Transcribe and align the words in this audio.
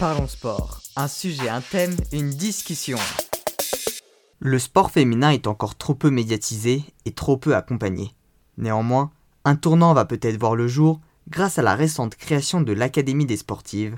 Parlons 0.00 0.28
sport. 0.28 0.80
Un 0.96 1.08
sujet, 1.08 1.50
un 1.50 1.60
thème, 1.60 1.94
une 2.10 2.30
discussion. 2.30 2.96
Le 4.38 4.58
sport 4.58 4.90
féminin 4.90 5.28
est 5.28 5.46
encore 5.46 5.76
trop 5.76 5.94
peu 5.94 6.08
médiatisé 6.08 6.82
et 7.04 7.12
trop 7.12 7.36
peu 7.36 7.54
accompagné. 7.54 8.14
Néanmoins, 8.56 9.10
un 9.44 9.56
tournant 9.56 9.92
va 9.92 10.06
peut-être 10.06 10.40
voir 10.40 10.56
le 10.56 10.68
jour 10.68 11.02
grâce 11.28 11.58
à 11.58 11.62
la 11.62 11.74
récente 11.74 12.14
création 12.14 12.62
de 12.62 12.72
l'Académie 12.72 13.26
des 13.26 13.36
sportives, 13.36 13.94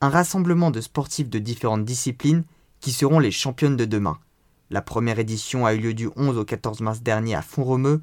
un 0.00 0.08
rassemblement 0.08 0.70
de 0.70 0.80
sportifs 0.80 1.28
de 1.28 1.40
différentes 1.40 1.84
disciplines 1.84 2.44
qui 2.78 2.92
seront 2.92 3.18
les 3.18 3.32
championnes 3.32 3.76
de 3.76 3.86
demain. 3.86 4.20
La 4.70 4.82
première 4.82 5.18
édition 5.18 5.66
a 5.66 5.74
eu 5.74 5.80
lieu 5.80 5.94
du 5.94 6.08
11 6.14 6.38
au 6.38 6.44
14 6.44 6.80
mars 6.80 7.02
dernier 7.02 7.34
à 7.34 7.42
Font-Romeu 7.42 8.00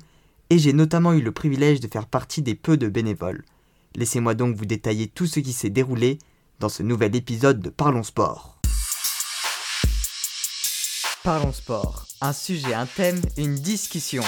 et 0.50 0.60
j'ai 0.60 0.74
notamment 0.74 1.14
eu 1.14 1.22
le 1.22 1.32
privilège 1.32 1.80
de 1.80 1.88
faire 1.88 2.08
partie 2.08 2.42
des 2.42 2.56
peu 2.56 2.76
de 2.76 2.90
bénévoles. 2.90 3.46
Laissez-moi 3.96 4.34
donc 4.34 4.58
vous 4.58 4.66
détailler 4.66 5.08
tout 5.08 5.28
ce 5.28 5.40
qui 5.40 5.54
s'est 5.54 5.70
déroulé 5.70 6.20
dans 6.60 6.70
ce 6.70 6.84
nouvel 6.84 7.16
épisode 7.16 7.60
de 7.60 7.70
Parlons 7.70 8.04
Sport. 8.04 8.60
Parlons 11.24 11.52
Sport, 11.52 12.08
un 12.22 12.34
sujet, 12.34 12.74
un 12.74 12.86
thème, 12.86 13.22
une 13.38 13.56
discussion. 13.56 14.24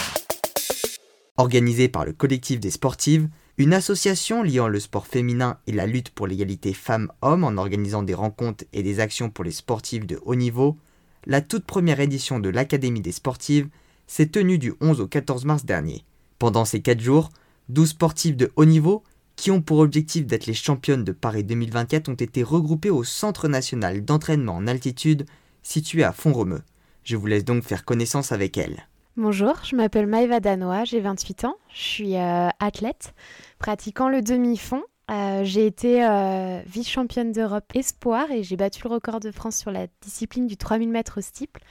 Organisée 1.38 1.88
par 1.88 2.06
le 2.06 2.14
collectif 2.14 2.60
des 2.60 2.72
sportives, 2.72 3.30
une 3.58 3.74
association 3.74 4.44
liant 4.44 4.68
le 4.68 4.80
sport 4.80 5.08
féminin 5.08 5.58
et 5.68 5.72
la 5.72 5.86
lutte 5.86 6.12
pour 6.12 6.28
l'égalité 6.28 6.74
femmes-hommes 6.74 7.44
en 7.44 7.58
organisant 7.58 8.04
des 8.04 8.14
rencontres 8.14 8.66
et 8.74 8.84
des 8.84 9.00
actions 9.00 9.30
pour 9.30 9.44
les 9.44 9.52
sportifs 9.52 10.06
de 10.06 10.20
haut 10.24 10.36
niveau, 10.36 10.78
la 11.26 11.42
toute 11.42 11.66
première 11.66 12.00
édition 12.00 12.40
de 12.40 12.50
l'Académie 12.50 13.02
des 13.02 13.12
sportives 13.12 13.70
s'est 14.08 14.28
tenue 14.28 14.58
du 14.58 14.74
11 14.82 15.02
au 15.02 15.08
14 15.08 15.46
mars 15.46 15.66
dernier. 15.66 16.04
Pendant 16.38 16.66
ces 16.66 16.82
4 16.82 17.00
jours, 17.00 17.30
12 17.70 17.90
sportifs 17.90 18.38
de 18.38 18.52
haut 18.56 18.66
niveau, 18.66 19.04
qui 19.40 19.52
ont 19.52 19.62
pour 19.62 19.80
objectif 19.80 20.26
d'être 20.26 20.48
les 20.48 20.54
championnes 20.54 21.06
de 21.06 21.14
Paris 21.14 21.46
2024, 21.46 22.10
ont 22.10 22.14
été 22.14 22.44
regroupés 22.44 22.90
au 22.90 23.06
Centre 23.06 23.48
national 23.48 24.04
d'entraînement 24.04 24.58
en 24.58 24.68
altitude 24.68 25.26
situé 25.64 26.04
à 26.04 26.12
Font-Romeu. 26.12 26.62
Je 27.06 27.16
vous 27.16 27.26
laisse 27.26 27.46
donc 27.46 27.64
faire 27.64 27.86
connaissance 27.86 28.34
avec 28.34 28.58
elles. 28.58 28.86
Bonjour, 29.16 29.54
je 29.64 29.78
m'appelle 29.78 30.08
Maëva 30.08 30.42
Danois, 30.42 30.84
j'ai 30.84 31.00
28 31.00 31.46
ans, 31.46 31.56
je 31.74 31.82
suis 31.82 32.16
euh, 32.18 32.50
athlète 32.60 33.14
pratiquant 33.60 34.10
le 34.10 34.22
demi-fond. 34.22 34.84
Euh, 35.10 35.46
j'ai 35.46 35.66
été 35.66 36.06
euh, 36.06 36.62
vice-championne 36.68 37.32
d'Europe 37.32 37.72
espoir 37.76 38.30
et 38.32 38.44
j'ai 38.44 38.58
battu 38.58 38.82
le 38.84 38.90
record 38.90 39.22
de 39.22 39.32
France 39.32 39.56
sur 39.56 39.72
la 39.72 39.88
discipline 40.02 40.48
du 40.48 40.58
3000 40.58 40.90
mètres 40.90 41.20
au 41.20 41.22
steeple. 41.22 41.62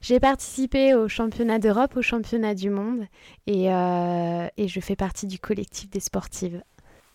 J'ai 0.00 0.18
participé 0.18 0.94
au 0.94 1.06
championnat 1.06 1.60
d'Europe, 1.60 1.96
au 1.96 2.02
championnat 2.02 2.56
du 2.56 2.68
monde 2.68 3.04
et, 3.46 3.66
je 3.66 4.80
fais 4.80 4.96
partie 4.96 5.28
du 5.28 5.38
collectif 5.38 5.88
des 5.88 6.00
sportives. 6.00 6.62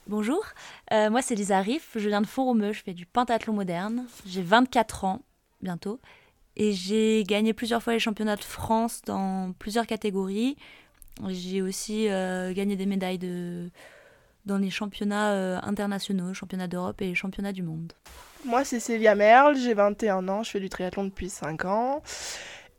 Bonjour, 0.08 0.46
moi 0.92 1.22
c'est 1.24 1.34
Lisa 1.34 1.60
Riff, 1.62 1.92
je 1.96 2.08
viens 2.08 2.22
de 2.22 2.28
Font-Romeu, 2.28 2.74
je 2.74 2.84
fais 2.84 2.94
du 2.94 3.08
pentathlon 3.08 3.54
moderne, 3.54 4.06
j'ai 4.28 4.44
24 4.44 5.04
ans 5.06 5.22
bientôt. 5.62 6.00
Et 6.56 6.72
j'ai 6.72 7.24
gagné 7.24 7.54
plusieurs 7.54 7.84
fois 7.84 7.94
les 7.94 8.00
championnats 8.00 8.38
de 8.38 8.44
France 8.44 9.02
dans 9.06 9.54
plusieurs 9.60 9.88
catégories. 9.88 10.56
J'ai 11.28 11.62
aussi 11.62 12.10
euh, 12.10 12.54
gagné 12.54 12.76
des 12.76 12.86
médailles 12.86 13.20
dans 14.46 14.58
les 14.58 14.70
championnats 14.70 15.32
euh, 15.34 15.60
internationaux, 15.64 16.34
championnats 16.34 16.68
d'Europe 16.68 17.02
et 17.02 17.14
championnats 17.16 17.52
du 17.52 17.64
monde. 17.64 17.94
Moi, 18.46 18.64
c'est 18.64 18.80
Célia 18.80 19.16
Merle, 19.16 19.58
j'ai 19.58 19.74
21 19.74 20.28
ans, 20.30 20.44
je 20.44 20.52
fais 20.52 20.60
du 20.60 20.70
triathlon 20.70 21.06
depuis 21.06 21.30
5 21.30 21.66
ans. 21.66 22.04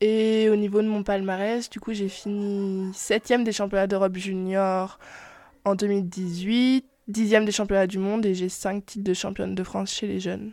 Et 0.01 0.49
au 0.51 0.57
niveau 0.57 0.81
de 0.81 0.89
mon 0.89 1.03
palmarès, 1.03 1.69
du 1.69 1.81
coup, 1.81 1.93
j'ai 1.93 2.09
fini 2.09 2.93
7 2.95 3.43
des 3.43 3.53
championnats 3.53 3.87
d'Europe 3.87 4.17
junior 4.17 4.99
en 5.65 5.75
2018, 5.75 6.87
10 7.09 7.45
des 7.45 7.53
championnats 7.53 7.87
du 7.87 7.99
monde 7.99 8.27
et 8.27 8.35
j'ai 8.35 8.49
5 8.49 8.85
titres 8.85 9.05
de 9.05 9.15
championne 9.15 9.55
de 9.55 9.63
France 9.63 9.93
chez 9.93 10.07
les 10.07 10.21
jeunes 10.21 10.53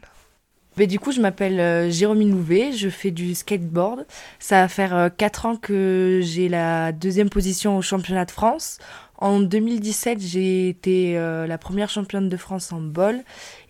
du 0.78 1.00
coup, 1.00 1.12
je 1.12 1.22
m'appelle 1.22 1.59
euh, 1.59 1.90
Jérôme 1.90 2.28
Louvet, 2.30 2.72
je 2.72 2.90
fais 2.90 3.12
du 3.12 3.36
skateboard. 3.36 4.06
Ça 4.40 4.62
va 4.62 4.68
faire 4.68 5.12
4 5.16 5.46
euh, 5.46 5.50
ans 5.50 5.56
que 5.56 6.19
j'ai 6.24 6.50
la 6.50 6.92
deuxième 6.92 7.30
position 7.30 7.78
au 7.78 7.81
championnat 7.81 8.25
de 8.25 8.31
France. 8.31 8.80
En 9.18 9.40
2017, 9.40 10.19
j'ai 10.19 10.69
été 10.69 11.18
euh, 11.18 11.47
la 11.47 11.58
première 11.58 11.90
championne 11.90 12.28
de 12.28 12.38
France 12.38 12.72
en 12.72 12.81
bol. 12.81 13.22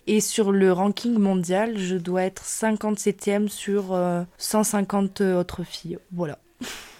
Et 0.06 0.20
sur 0.20 0.52
le 0.52 0.72
ranking 0.72 1.16
mondial, 1.18 1.78
je 1.78 1.96
dois 1.96 2.24
être 2.24 2.42
57e 2.44 3.48
sur 3.48 3.98
150 4.36 5.22
autres 5.22 5.64
filles. 5.64 5.98
Voilà. 6.12 6.38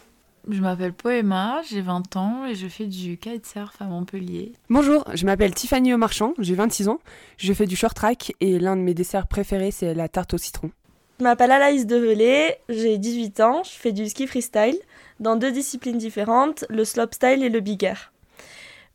Je 0.50 0.60
m'appelle 0.60 0.92
Poema, 0.92 1.62
j'ai 1.66 1.80
20 1.80 2.16
ans 2.16 2.44
et 2.44 2.54
je 2.54 2.68
fais 2.68 2.84
du 2.84 3.16
kitesurf 3.16 3.80
à 3.80 3.84
Montpellier. 3.84 4.52
Bonjour, 4.68 5.02
je 5.14 5.24
m'appelle 5.24 5.54
Tiffany 5.54 5.94
Omarchand, 5.94 6.34
j'ai 6.38 6.54
26 6.54 6.88
ans, 6.88 7.00
je 7.38 7.50
fais 7.54 7.64
du 7.64 7.76
short 7.76 7.96
track 7.96 8.34
et 8.42 8.58
l'un 8.58 8.76
de 8.76 8.82
mes 8.82 8.92
desserts 8.92 9.26
préférés 9.26 9.70
c'est 9.70 9.94
la 9.94 10.06
tarte 10.08 10.34
au 10.34 10.38
citron. 10.38 10.70
Je 11.18 11.24
m'appelle 11.24 11.50
Alaïs 11.50 11.86
Develay, 11.86 12.58
j'ai 12.68 12.98
18 12.98 13.40
ans, 13.40 13.62
je 13.62 13.70
fais 13.70 13.92
du 13.92 14.06
ski 14.06 14.26
freestyle 14.26 14.76
dans 15.18 15.36
deux 15.36 15.50
disciplines 15.50 15.96
différentes, 15.96 16.66
le 16.68 16.84
slopestyle 16.84 17.42
et 17.42 17.48
le 17.48 17.60
big 17.60 17.82
air. 17.82 18.12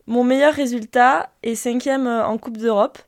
Mon 0.06 0.24
meilleur 0.24 0.54
résultat 0.54 1.32
est 1.42 1.54
5e 1.54 2.26
en 2.26 2.38
Coupe 2.38 2.58
d'Europe 2.58 3.00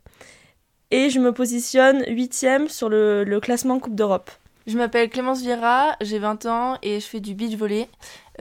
et 0.90 1.12
je 1.12 1.20
me 1.20 1.32
positionne 1.32 2.02
8e 2.06 2.70
sur 2.70 2.90
le, 2.90 3.24
le 3.24 3.40
classement 3.40 3.80
Coupe 3.80 3.96
d'Europe. 3.96 4.32
Je 4.68 4.78
m'appelle 4.78 5.10
Clémence 5.10 5.42
Vira, 5.42 5.96
j'ai 6.02 6.20
20 6.20 6.46
ans 6.46 6.78
et 6.84 7.00
je 7.00 7.06
fais 7.06 7.20
du 7.20 7.34
beach 7.34 7.56
volley. 7.56 7.90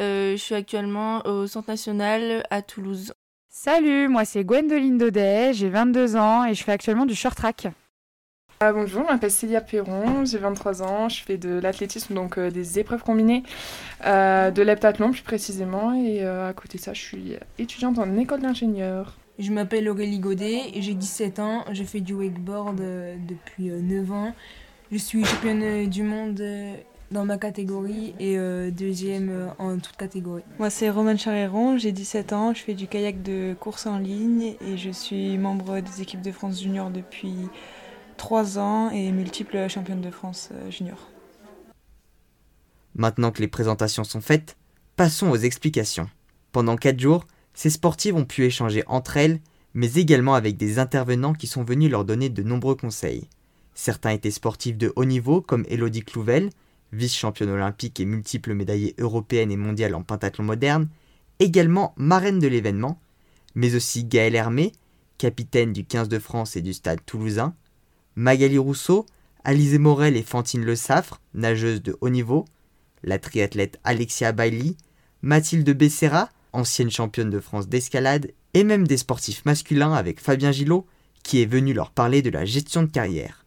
Euh, 0.01 0.33
je 0.33 0.37
suis 0.37 0.55
actuellement 0.55 1.27
au 1.27 1.47
Centre 1.47 1.69
national 1.69 2.43
à 2.51 2.63
Toulouse. 2.63 3.13
Salut, 3.51 4.09
moi 4.09 4.25
c'est 4.25 4.45
Gwendoline 4.45 4.97
Daudet, 4.97 5.53
j'ai 5.53 5.69
22 5.69 6.17
ans 6.17 6.47
et 6.47 6.55
je 6.55 6.65
fais 6.65 6.73
actuellement 6.73 7.05
du 7.05 7.15
short 7.15 7.37
track. 7.37 7.69
Ah, 8.61 8.73
bonjour, 8.73 9.03
je 9.03 9.13
m'appelle 9.13 9.31
Célia 9.31 9.61
Perron, 9.61 10.25
j'ai 10.25 10.39
23 10.39 10.83
ans, 10.83 11.09
je 11.09 11.23
fais 11.23 11.37
de 11.37 11.59
l'athlétisme, 11.59 12.15
donc 12.15 12.39
euh, 12.39 12.51
des 12.51 12.79
épreuves 12.79 13.03
combinées, 13.03 13.43
euh, 14.07 14.51
de 14.51 14.63
l'heptathlon 14.63 15.11
plus 15.11 15.23
précisément, 15.23 15.95
et 15.95 16.25
à 16.25 16.53
côté 16.55 16.79
de 16.79 16.83
ça, 16.83 16.95
je 16.95 17.01
suis 17.01 17.37
étudiante 17.59 17.99
en 17.99 18.17
école 18.17 18.41
d'ingénieur. 18.41 19.17
Je 19.39 19.51
m'appelle 19.51 19.89
Aurélie 19.89 20.19
Godet, 20.19 20.63
j'ai 20.77 20.95
17 20.95 21.39
ans, 21.41 21.65
je 21.73 21.85
fais 21.85 22.01
du 22.01 22.15
wakeboard 22.15 22.77
depuis 23.27 23.71
9 23.71 24.13
ans. 24.13 24.35
Je 24.93 24.99
suis 24.99 25.25
championne 25.25 25.89
du 25.89 26.03
monde 26.03 26.43
dans 27.11 27.25
ma 27.25 27.39
catégorie 27.39 28.15
et 28.21 28.39
euh, 28.39 28.71
deuxième 28.71 29.31
euh, 29.31 29.49
en 29.59 29.79
toute 29.79 29.97
catégorie. 29.97 30.43
Moi 30.59 30.71
c'est 30.71 30.91
Roman 30.91 31.17
Charéron, 31.17 31.77
j'ai 31.77 31.93
17 31.93 32.33
ans, 32.33 32.55
je 32.55 32.61
fais 32.61 32.75
du 32.75 32.87
kayak 32.87 33.23
de 33.23 33.55
course 33.59 33.87
en 33.87 33.99
ligne 33.99 34.55
et 34.61 34.77
je 34.77 34.91
suis 34.91 35.37
membre 35.37 35.81
des 35.81 36.03
équipes 36.03 36.23
de 36.23 36.33
France 36.33 36.63
junior 36.63 36.91
depuis 36.91 37.49
3 38.17 38.59
ans 38.59 38.91
et 38.91 39.11
multiple 39.11 39.69
championne 39.69 40.01
de 40.01 40.11
France 40.11 40.51
euh, 40.53 40.71
junior. 40.71 40.99
Maintenant 42.95 43.31
que 43.33 43.41
les 43.41 43.49
présentations 43.49 44.05
sont 44.05 44.21
faites, 44.21 44.57
passons 44.97 45.31
aux 45.31 45.37
explications. 45.37 46.09
Pendant 46.53 46.77
4 46.77 47.01
jours, 47.01 47.27
ces 47.55 47.71
sportives 47.71 48.15
ont 48.15 48.25
pu 48.25 48.45
échanger 48.45 48.85
entre 48.87 49.17
elles, 49.17 49.41
mais 49.75 49.95
également 49.95 50.35
avec 50.35 50.57
des 50.57 50.79
intervenants 50.79 51.33
qui 51.33 51.47
sont 51.47 51.65
venus 51.65 51.91
leur 51.91 52.05
donner 52.05 52.29
de 52.29 52.43
nombreux 52.43 52.75
conseils. 52.75 53.29
Certains 53.75 54.11
étaient 54.11 54.31
sportifs 54.31 54.77
de 54.77 54.93
haut 54.97 55.05
niveau 55.05 55.41
comme 55.41 55.65
Elodie 55.69 56.03
Clouvel, 56.03 56.51
vice-championne 56.93 57.51
olympique 57.51 58.01
et 58.01 58.05
multiple 58.05 58.55
médaillée 58.55 58.95
européenne 58.99 59.51
et 59.51 59.57
mondiale 59.57 59.95
en 59.95 60.03
pentathlon 60.03 60.45
moderne, 60.45 60.89
également 61.39 61.95
marraine 61.97 62.39
de 62.39 62.49
l'événement, 62.49 63.01
mais 63.55 63.75
aussi 63.75 64.05
Gaëlle 64.05 64.35
Hermé, 64.35 64.73
capitaine 65.19 65.73
du 65.73 65.85
15 65.85 66.09
de 66.09 66.19
France 66.19 66.57
et 66.57 66.63
du 66.63 66.73
stade 66.73 67.01
toulousain, 67.05 67.55
Magali 68.17 68.59
Rousseau, 68.59 69.07
Alizé 69.45 69.79
Morel 69.79 70.17
et 70.17 70.23
Fantine 70.23 70.65
Le 70.65 70.77
Saffre, 70.77 71.21
nageuse 71.35 71.83
de 71.83 71.97
haut 72.01 72.11
niveau, 72.11 72.45
la 73.03 73.19
triathlète 73.19 73.79
Alexia 73.85 74.33
Bailly, 74.33 74.77
Mathilde 75.23 75.71
Becerra, 75.71 76.29
ancienne 76.53 76.91
championne 76.91 77.31
de 77.31 77.41
France 77.41 77.69
d'escalade, 77.69 78.33
et 78.53 78.65
même 78.65 78.87
des 78.87 78.97
sportifs 78.97 79.45
masculins 79.45 79.93
avec 79.93 80.21
Fabien 80.21 80.53
Gillot, 80.53 80.87
qui 81.23 81.41
est 81.41 81.47
venu 81.47 81.73
leur 81.73 81.91
parler 81.91 82.23
de 82.23 82.31
la 82.31 82.45
gestion 82.45 82.83
de 82.83 82.91
carrière. 82.91 83.45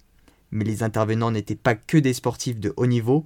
Mais 0.51 0.63
les 0.63 0.83
intervenants 0.83 1.31
n'étaient 1.31 1.55
pas 1.55 1.75
que 1.75 1.97
des 1.97 2.13
sportifs 2.13 2.59
de 2.59 2.73
haut 2.77 2.85
niveau, 2.85 3.25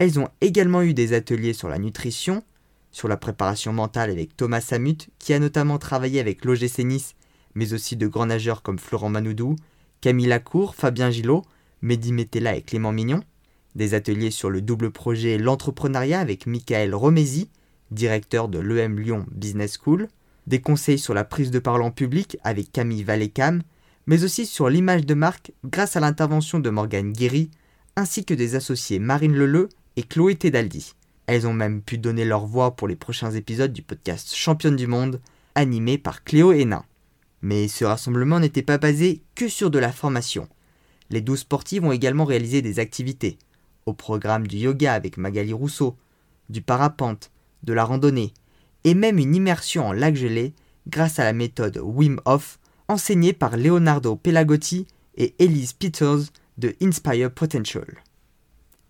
elles 0.00 0.18
ont 0.18 0.28
également 0.40 0.80
eu 0.80 0.94
des 0.94 1.12
ateliers 1.12 1.52
sur 1.52 1.68
la 1.68 1.78
nutrition, 1.78 2.42
sur 2.90 3.06
la 3.06 3.18
préparation 3.18 3.74
mentale 3.74 4.10
avec 4.10 4.34
Thomas 4.34 4.62
Samut, 4.62 5.10
qui 5.18 5.34
a 5.34 5.38
notamment 5.38 5.76
travaillé 5.76 6.20
avec 6.20 6.46
l'OGC 6.46 6.78
Nice, 6.84 7.14
mais 7.54 7.74
aussi 7.74 7.96
de 7.96 8.06
grands 8.06 8.24
nageurs 8.24 8.62
comme 8.62 8.78
Florent 8.78 9.10
Manoudou, 9.10 9.56
Camille 10.00 10.26
Lacour, 10.26 10.74
Fabien 10.74 11.10
Gillot, 11.10 11.42
Mehdi 11.82 12.14
Metella 12.14 12.56
et 12.56 12.62
Clément 12.62 12.92
Mignon, 12.92 13.20
des 13.74 13.92
ateliers 13.92 14.30
sur 14.30 14.48
le 14.48 14.62
double 14.62 14.90
projet 14.90 15.36
L'entrepreneuriat 15.36 16.18
avec 16.18 16.46
Michael 16.46 16.94
Romesi, 16.94 17.50
directeur 17.90 18.48
de 18.48 18.58
l'EM 18.58 18.98
Lyon 18.98 19.26
Business 19.30 19.78
School, 19.78 20.08
des 20.46 20.62
conseils 20.62 20.98
sur 20.98 21.12
la 21.12 21.24
prise 21.24 21.50
de 21.50 21.58
parole 21.58 21.82
en 21.82 21.90
public 21.90 22.38
avec 22.42 22.72
Camille 22.72 23.04
Valécam, 23.04 23.60
mais 24.06 24.24
aussi 24.24 24.46
sur 24.46 24.70
l'image 24.70 25.04
de 25.04 25.12
marque 25.12 25.52
grâce 25.62 25.94
à 25.96 26.00
l'intervention 26.00 26.58
de 26.58 26.70
Morgane 26.70 27.12
Guéry, 27.12 27.50
ainsi 27.96 28.24
que 28.24 28.32
des 28.32 28.54
associés 28.54 28.98
Marine 28.98 29.34
Leleu 29.34 29.68
et 29.96 30.02
Chloé 30.02 30.34
Tedaldi. 30.34 30.94
Elles 31.26 31.46
ont 31.46 31.52
même 31.52 31.82
pu 31.82 31.98
donner 31.98 32.24
leur 32.24 32.46
voix 32.46 32.76
pour 32.76 32.88
les 32.88 32.96
prochains 32.96 33.30
épisodes 33.30 33.72
du 33.72 33.82
podcast 33.82 34.34
Championne 34.34 34.76
du 34.76 34.86
Monde, 34.86 35.20
animé 35.54 35.98
par 35.98 36.24
Cléo 36.24 36.52
Hénin. 36.52 36.84
Mais 37.42 37.68
ce 37.68 37.84
rassemblement 37.84 38.40
n'était 38.40 38.62
pas 38.62 38.78
basé 38.78 39.22
que 39.34 39.48
sur 39.48 39.70
de 39.70 39.78
la 39.78 39.92
formation. 39.92 40.48
Les 41.10 41.20
douze 41.20 41.40
sportives 41.40 41.84
ont 41.84 41.92
également 41.92 42.24
réalisé 42.24 42.62
des 42.62 42.78
activités, 42.78 43.38
au 43.86 43.92
programme 43.92 44.46
du 44.46 44.56
yoga 44.56 44.92
avec 44.92 45.16
Magali 45.16 45.52
Rousseau, 45.52 45.96
du 46.48 46.62
parapente, 46.62 47.30
de 47.62 47.72
la 47.72 47.84
randonnée, 47.84 48.32
et 48.84 48.94
même 48.94 49.18
une 49.18 49.34
immersion 49.34 49.86
en 49.86 49.92
lac 49.92 50.16
gelé 50.16 50.54
grâce 50.88 51.18
à 51.18 51.24
la 51.24 51.32
méthode 51.32 51.80
Wim 51.82 52.20
Hof 52.24 52.58
enseignée 52.88 53.32
par 53.32 53.56
Leonardo 53.56 54.16
Pelagotti 54.16 54.86
et 55.16 55.34
Elise 55.38 55.72
Peters 55.72 56.32
de 56.58 56.74
Inspire 56.82 57.30
Potential. 57.30 58.02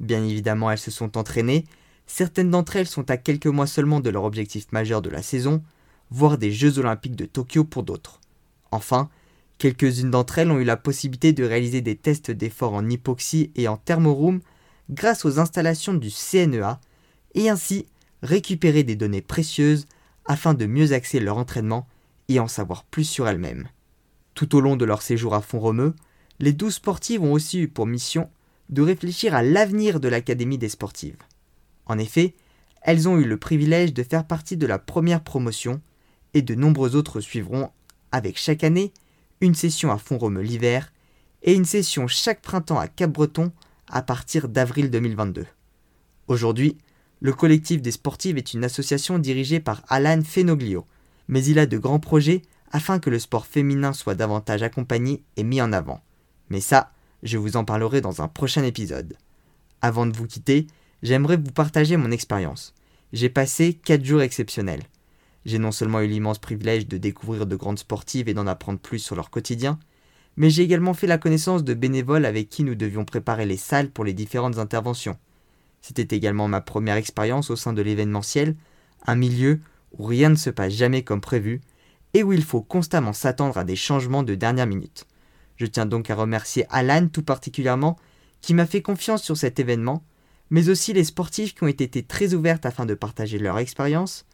Bien 0.01 0.25
évidemment, 0.25 0.71
elles 0.71 0.79
se 0.79 0.91
sont 0.91 1.17
entraînées, 1.19 1.67
certaines 2.07 2.51
d'entre 2.51 2.77
elles 2.77 2.89
sont 2.89 3.11
à 3.11 3.19
quelques 3.19 3.47
mois 3.47 3.67
seulement 3.67 4.01
de 4.01 4.11
leur 4.11 4.25
objectif 4.25 4.73
majeur 4.73 5.03
de 5.03 5.11
la 5.11 5.23
saison, 5.23 5.63
voire 6.11 6.39
des 6.39 6.51
Jeux 6.51 6.79
olympiques 6.79 7.17
de 7.17 7.27
Tokyo 7.27 7.65
pour 7.65 7.83
d'autres. 7.83 8.21
Enfin, 8.73 9.11
quelques-unes 9.59 10.11
d'entre 10.11 10.39
elles 10.39 10.51
ont 10.51 10.59
eu 10.59 10.65
la 10.65 10.79
possibilité 10.79 11.33
de 11.33 11.45
réaliser 11.45 11.83
des 11.83 11.97
tests 11.97 12.31
d'effort 12.31 12.73
en 12.73 12.89
hypoxie 12.89 13.53
et 13.55 13.69
en 13.69 13.77
thermoroom 13.77 14.41
grâce 14.89 15.25
aux 15.25 15.39
installations 15.39 15.95
du 15.95 16.11
CNEA, 16.11 16.81
et 17.35 17.49
ainsi 17.49 17.87
récupérer 18.23 18.83
des 18.83 18.97
données 18.97 19.23
précieuses 19.23 19.87
afin 20.25 20.55
de 20.55 20.67
mieux 20.67 20.93
axer 20.93 21.21
leur 21.21 21.39
entraînement 21.39 21.87
et 22.29 22.41
en 22.41 22.49
savoir 22.49 22.85
plus 22.85 23.05
sur 23.05 23.29
elles-mêmes. 23.29 23.69
Tout 24.35 24.57
au 24.57 24.61
long 24.61 24.77
de 24.77 24.85
leur 24.85 25.03
séjour 25.03 25.35
à 25.35 25.43
Font-Romeu, 25.43 25.95
les 26.39 26.53
douze 26.53 26.75
sportives 26.75 27.23
ont 27.23 27.33
aussi 27.33 27.61
eu 27.61 27.69
pour 27.69 27.87
mission 27.87 28.31
de 28.71 28.83
réfléchir 28.83 29.35
à 29.35 29.43
l'avenir 29.43 30.01
de 30.01 30.09
l'Académie 30.09 30.59
des 30.59 30.69
sportives. 30.69 31.19
En 31.87 31.99
effet, 31.99 32.35
elles 32.83 33.09
ont 33.09 33.19
eu 33.19 33.25
le 33.25 33.37
privilège 33.37 33.93
de 33.93 34.03
faire 34.03 34.27
partie 34.27 34.57
de 34.57 34.67
la 34.67 34.79
première 34.79 35.23
promotion 35.23 35.81
et 36.35 36.43
de 36.43 36.55
nombreux 36.55 36.97
autres 36.97 37.21
suivront, 37.21 37.71
avec 38.13 38.39
chaque 38.39 38.65
année, 38.65 38.93
une 39.41 39.55
session 39.55 39.91
à 39.91 39.99
Font-Romeu 39.99 40.43
l'hiver 40.43 40.93
et 41.43 41.55
une 41.55 41.65
session 41.65 42.07
chaque 42.07 42.43
printemps 42.43 42.79
à 42.79 42.89
Cap-Breton 42.89 43.53
à 43.89 44.03
partir 44.03 44.49
d'avril 44.49 44.91
2022. 44.91 45.47
Aujourd'hui, 46.29 46.79
le 47.21 47.33
collectif 47.33 47.83
des 47.83 47.91
sportives 47.91 48.39
est 48.39 48.55
une 48.55 48.65
association 48.65 49.19
dirigée 49.19 49.61
par 49.61 49.83
Alan 49.89 50.23
Fenoglio, 50.23 50.87
mais 51.29 51.45
il 51.45 51.59
a 51.59 51.67
de 51.67 51.77
grands 51.77 51.99
projets 51.99 52.43
afin 52.73 52.99
que 52.99 53.11
le 53.11 53.19
sport 53.19 53.47
féminin 53.47 53.93
soit 53.93 54.15
davantage 54.15 54.63
accompagné 54.63 55.23
et 55.37 55.43
mis 55.43 55.61
en 55.61 55.73
avant. 55.73 56.01
Mais 56.51 56.61
ça, 56.61 56.93
je 57.23 57.39
vous 57.39 57.57
en 57.57 57.65
parlerai 57.65 58.01
dans 58.01 58.23
un 58.23 58.29
prochain 58.29 58.63
épisode. 58.65 59.17
Avant 59.83 60.07
de 60.07 60.17
vous 60.17 60.27
quitter, 60.27 60.67
j'aimerais 61.03 61.37
vous 61.37 61.53
partager 61.53 61.97
mon 61.97 62.11
expérience. 62.11 62.75
J'ai 63.13 63.29
passé 63.29 63.75
4 63.75 64.05
jours 64.05 64.23
exceptionnels. 64.23 64.83
J'ai 65.45 65.59
non 65.59 65.73
seulement 65.73 66.01
eu 66.01 66.07
l'immense 66.07 66.39
privilège 66.39 66.87
de 66.87 66.99
découvrir 66.99 67.47
de 67.47 67.57
grandes 67.57 67.79
sportives 67.79 68.29
et 68.29 68.35
d'en 68.35 68.47
apprendre 68.47 68.79
plus 68.79 68.99
sur 68.99 69.17
leur 69.17 69.31
quotidien, 69.31 69.79
mais 70.37 70.51
j'ai 70.51 70.63
également 70.63 70.95
fait 70.95 71.07
la 71.07 71.19
connaissance 71.19 71.65
de 71.65 71.75
bénévoles 71.75 72.25
avec 72.25 72.49
qui 72.49 72.63
nous 72.63 72.75
devions 72.75 73.05
préparer 73.05 73.47
les 73.47 73.57
salles 73.57 73.91
pour 73.91 74.05
les 74.05 74.13
différentes 74.13 74.59
interventions. 74.59 75.19
C'était 75.81 76.15
également 76.15 76.47
ma 76.47 76.61
première 76.61 76.97
expérience 76.97 77.51
au 77.51 77.57
sein 77.57 77.73
de 77.73 77.83
l'événementiel, 77.83 78.55
un 79.07 79.17
milieu 79.17 79.61
où 79.99 80.05
rien 80.05 80.29
ne 80.29 80.37
se 80.37 80.51
passe 80.51 80.75
jamais 80.75 81.03
comme 81.03 81.21
prévu 81.21 81.61
et 82.13 82.23
où 82.23 82.33
il 82.33 82.45
faut 82.45 82.63
constamment 82.63 83.13
s'attendre 83.13 83.57
à 83.57 83.65
des 83.65 83.77
changements 83.77 84.23
de 84.23 84.35
dernière 84.35 84.67
minute. 84.67 85.07
Je 85.61 85.67
tiens 85.67 85.85
donc 85.85 86.09
à 86.09 86.15
remercier 86.15 86.65
Alan 86.71 87.09
tout 87.09 87.23
particulièrement 87.23 87.99
qui 88.41 88.55
m'a 88.55 88.65
fait 88.65 88.81
confiance 88.81 89.23
sur 89.23 89.37
cet 89.37 89.61
événement, 89.61 90.03
mais 90.49 90.71
aussi 90.71 90.95
les 90.95 91.05
sportifs 91.05 91.55
qui 91.55 91.65
ont 91.65 91.67
été 91.67 92.03
très 92.03 92.33
ouvertes 92.33 92.65
afin 92.65 92.87
de 92.87 92.95
partager 92.95 93.39
leur 93.39 93.59
expérience, 93.59 94.25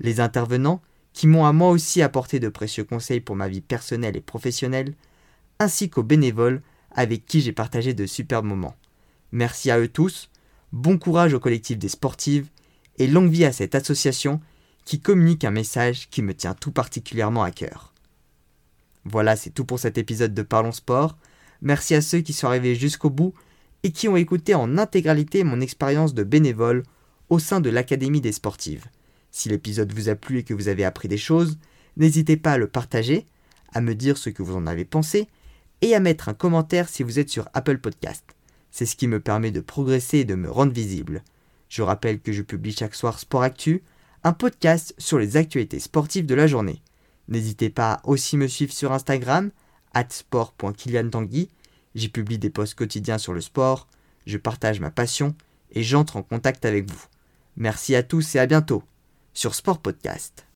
les 0.00 0.18
intervenants 0.18 0.82
qui 1.12 1.28
m'ont 1.28 1.46
à 1.46 1.52
moi 1.52 1.70
aussi 1.70 2.02
apporté 2.02 2.40
de 2.40 2.48
précieux 2.48 2.82
conseils 2.82 3.20
pour 3.20 3.36
ma 3.36 3.46
vie 3.46 3.60
personnelle 3.60 4.16
et 4.16 4.20
professionnelle, 4.20 4.96
ainsi 5.60 5.90
qu'aux 5.90 6.02
bénévoles 6.02 6.60
avec 6.90 7.24
qui 7.24 7.40
j'ai 7.40 7.52
partagé 7.52 7.94
de 7.94 8.04
superbes 8.04 8.46
moments. 8.46 8.74
Merci 9.30 9.70
à 9.70 9.78
eux 9.78 9.86
tous, 9.86 10.28
bon 10.72 10.98
courage 10.98 11.34
au 11.34 11.38
collectif 11.38 11.78
des 11.78 11.88
sportives 11.88 12.48
et 12.98 13.06
longue 13.06 13.30
vie 13.30 13.44
à 13.44 13.52
cette 13.52 13.76
association 13.76 14.40
qui 14.84 14.98
communique 14.98 15.44
un 15.44 15.52
message 15.52 16.10
qui 16.10 16.20
me 16.20 16.34
tient 16.34 16.54
tout 16.54 16.72
particulièrement 16.72 17.44
à 17.44 17.52
cœur. 17.52 17.93
Voilà, 19.04 19.36
c'est 19.36 19.50
tout 19.50 19.64
pour 19.64 19.78
cet 19.78 19.98
épisode 19.98 20.34
de 20.34 20.42
Parlons 20.42 20.72
Sport. 20.72 21.18
Merci 21.60 21.94
à 21.94 22.00
ceux 22.00 22.20
qui 22.20 22.32
sont 22.32 22.46
arrivés 22.46 22.74
jusqu'au 22.74 23.10
bout 23.10 23.34
et 23.82 23.92
qui 23.92 24.08
ont 24.08 24.16
écouté 24.16 24.54
en 24.54 24.78
intégralité 24.78 25.44
mon 25.44 25.60
expérience 25.60 26.14
de 26.14 26.24
bénévole 26.24 26.82
au 27.28 27.38
sein 27.38 27.60
de 27.60 27.70
l'Académie 27.70 28.20
des 28.20 28.32
sportives. 28.32 28.86
Si 29.30 29.48
l'épisode 29.48 29.92
vous 29.92 30.08
a 30.08 30.14
plu 30.14 30.38
et 30.38 30.42
que 30.44 30.54
vous 30.54 30.68
avez 30.68 30.84
appris 30.84 31.08
des 31.08 31.18
choses, 31.18 31.58
n'hésitez 31.96 32.36
pas 32.36 32.52
à 32.52 32.58
le 32.58 32.68
partager, 32.68 33.26
à 33.72 33.80
me 33.80 33.94
dire 33.94 34.16
ce 34.16 34.30
que 34.30 34.42
vous 34.42 34.56
en 34.56 34.66
avez 34.66 34.84
pensé 34.84 35.28
et 35.82 35.94
à 35.94 36.00
mettre 36.00 36.28
un 36.28 36.34
commentaire 36.34 36.88
si 36.88 37.02
vous 37.02 37.18
êtes 37.18 37.28
sur 37.28 37.48
Apple 37.52 37.78
Podcast. 37.78 38.24
C'est 38.70 38.86
ce 38.86 38.96
qui 38.96 39.08
me 39.08 39.20
permet 39.20 39.50
de 39.50 39.60
progresser 39.60 40.18
et 40.18 40.24
de 40.24 40.34
me 40.34 40.50
rendre 40.50 40.72
visible. 40.72 41.22
Je 41.68 41.82
rappelle 41.82 42.20
que 42.20 42.32
je 42.32 42.42
publie 42.42 42.72
chaque 42.72 42.94
soir 42.94 43.18
Sport 43.18 43.42
Actu, 43.42 43.82
un 44.22 44.32
podcast 44.32 44.94
sur 44.98 45.18
les 45.18 45.36
actualités 45.36 45.80
sportives 45.80 46.26
de 46.26 46.34
la 46.34 46.46
journée. 46.46 46.83
N'hésitez 47.28 47.70
pas 47.70 47.94
à 47.94 48.00
aussi 48.04 48.36
me 48.36 48.46
suivre 48.46 48.72
sur 48.72 48.92
Instagram, 48.92 49.50
sport.kiliantangui. 50.08 51.48
J'y 51.94 52.08
publie 52.08 52.38
des 52.38 52.50
posts 52.50 52.74
quotidiens 52.74 53.18
sur 53.18 53.32
le 53.32 53.40
sport, 53.40 53.88
je 54.26 54.36
partage 54.38 54.80
ma 54.80 54.90
passion 54.90 55.34
et 55.70 55.82
j'entre 55.82 56.16
en 56.16 56.22
contact 56.22 56.64
avec 56.64 56.90
vous. 56.90 57.04
Merci 57.56 57.94
à 57.94 58.02
tous 58.02 58.34
et 58.34 58.38
à 58.38 58.46
bientôt 58.46 58.82
sur 59.32 59.54
Sport 59.54 59.80
Podcast. 59.80 60.53